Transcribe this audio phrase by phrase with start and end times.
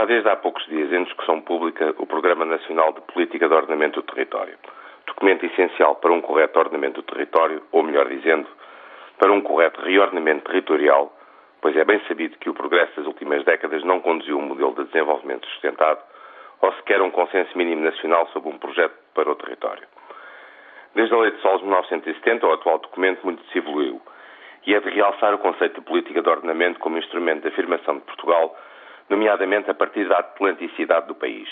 [0.00, 4.00] Está desde há poucos dias em discussão pública o Programa Nacional de Política de Ordenamento
[4.00, 4.56] do Território,
[5.06, 8.48] documento essencial para um correto ordenamento do território, ou melhor dizendo,
[9.18, 11.14] para um correto reordenamento territorial,
[11.60, 14.84] pois é bem sabido que o progresso das últimas décadas não conduziu um modelo de
[14.84, 16.00] desenvolvimento sustentado
[16.62, 19.86] ou sequer um consenso mínimo nacional sobre um projeto para o território.
[20.94, 24.00] Desde a Lei de Solos de 1970, o atual documento muito se evoluiu
[24.66, 28.04] e é de realçar o conceito de política de ordenamento como instrumento de afirmação de
[28.04, 28.56] Portugal,
[29.10, 31.48] nomeadamente a partir da atlanticidade do país.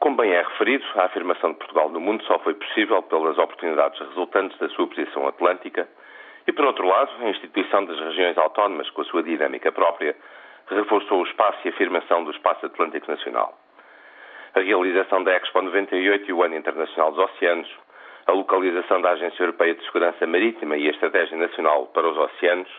[0.00, 3.98] Como bem é referido, a afirmação de Portugal no mundo só foi possível pelas oportunidades
[4.00, 5.88] resultantes da sua posição atlântica
[6.46, 10.14] e, por outro lado, a instituição das regiões autónomas, com a sua dinâmica própria,
[10.68, 13.58] reforçou o espaço e a afirmação do espaço atlântico nacional.
[14.54, 17.68] A realização da Expo 98 e o Ano Internacional dos Oceanos,
[18.26, 22.70] a localização da Agência Europeia de Segurança Marítima e a Estratégia Nacional para os Oceanos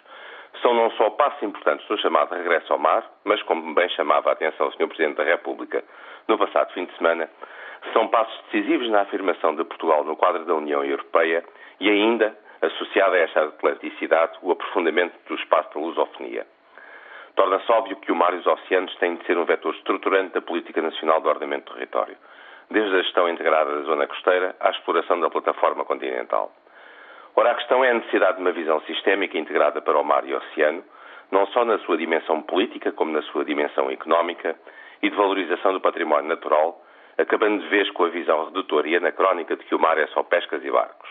[0.61, 4.33] são não só passos importantes do chamado regresso ao mar, mas, como bem chamava a
[4.33, 4.87] atenção o Sr.
[4.87, 5.83] Presidente da República
[6.27, 7.29] no passado fim de semana,
[7.93, 11.43] são passos decisivos na afirmação de Portugal no quadro da União Europeia
[11.79, 16.45] e ainda, associada a esta atlanticidade, o aprofundamento do espaço da lusofonia.
[17.35, 20.41] Torna-se óbvio que o mar e os oceanos têm de ser um vetor estruturante da
[20.41, 22.17] política nacional do ordenamento do território
[22.69, 26.51] desde a gestão integrada da zona costeira à exploração da plataforma continental.
[27.39, 30.33] Ora, a questão é a necessidade de uma visão sistémica integrada para o mar e
[30.33, 30.83] o oceano,
[31.31, 34.55] não só na sua dimensão política, como na sua dimensão económica
[35.03, 36.81] e de valorização do património natural,
[37.15, 40.23] acabando de vez com a visão redutora e anacrónica de que o mar é só
[40.23, 41.07] pescas e barcos.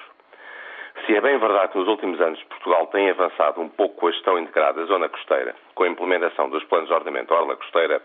[1.07, 4.11] Se é bem verdade que nos últimos anos Portugal tem avançado um pouco com a
[4.11, 8.03] gestão integrada da zona costeira, com a implementação dos planos de ordenamento orla costeira,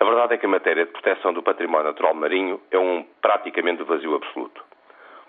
[0.00, 3.82] a verdade é que a matéria de proteção do património natural marinho é um praticamente
[3.82, 4.64] vazio absoluto.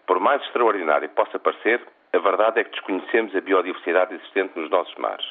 [0.08, 1.82] Por mais extraordinário que possa parecer,
[2.14, 5.26] a verdade é que desconhecemos a biodiversidade existente nos nossos mares.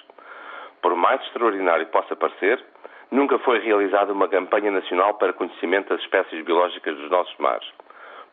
[0.83, 2.63] Por mais extraordinário que possa parecer,
[3.09, 7.67] nunca foi realizada uma campanha nacional para conhecimento das espécies biológicas dos nossos mares.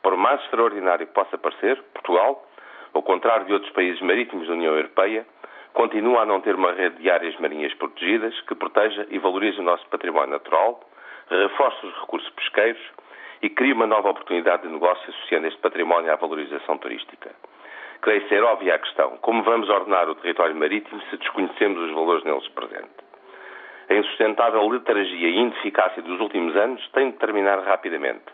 [0.02, 2.44] Por mais extraordinário que possa parecer, Portugal,
[2.94, 5.28] ao contrário de outros países marítimos da União Europeia,
[5.74, 9.63] continua a não ter uma rede de áreas marinhas protegidas que proteja e valorize o
[9.63, 10.79] nosso património natural,
[11.29, 12.81] reforça os recursos pesqueiros
[13.44, 17.29] e cria uma nova oportunidade de negócio associando este património à valorização turística.
[18.02, 22.24] Creio ser óbvia a questão: como vamos ordenar o território marítimo se desconhecemos os valores
[22.24, 23.10] neles presentes?
[23.90, 28.26] A insustentável letargia e ineficácia dos últimos anos tem de terminar rapidamente,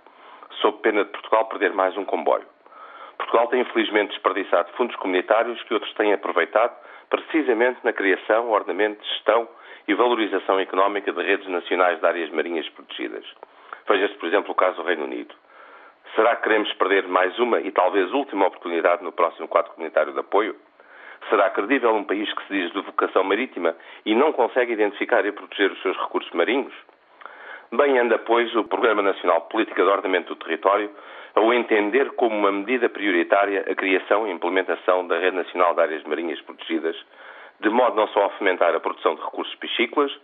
[0.62, 2.46] sob pena de Portugal perder mais um comboio.
[3.18, 6.76] Portugal tem infelizmente desperdiçado fundos comunitários que outros têm aproveitado
[7.09, 9.47] precisamente na criação, ordenamento, gestão
[9.88, 13.26] e valorização económica de redes nacionais de áreas marinhas protegidas.
[13.88, 15.34] Veja-se, por exemplo, o caso do Reino Unido.
[16.16, 20.20] Será que queremos perder mais uma e talvez última oportunidade no próximo quadro comunitário de
[20.20, 20.56] apoio?
[21.30, 25.34] Será credível um país que se diz de vocação marítima e não consegue identificar e
[25.34, 26.74] proteger os seus recursos marinhos?
[27.74, 30.90] Bem anda, pois, o Programa Nacional Política de Ordenamento do Território
[31.36, 36.03] ao entender como uma medida prioritária a criação e implementação da Rede Nacional de Áreas
[36.06, 36.96] Marinhas Protegidas,
[37.59, 40.18] de modo não só a fomentar a produção de recursos piscícolas,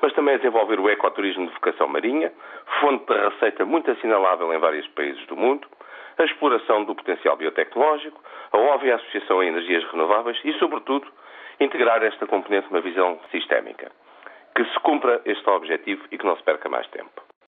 [0.00, 2.32] mas também a desenvolver o ecoturismo de vocação marinha,
[2.80, 5.66] fonte de receita muito assinalável em vários países do mundo,
[6.18, 11.06] a exploração do potencial biotecnológico, a óbvia associação a energias renováveis e, sobretudo,
[11.60, 13.90] integrar esta componente numa visão sistémica.
[14.54, 17.25] Que se cumpra este objetivo e que não se perca mais tempo.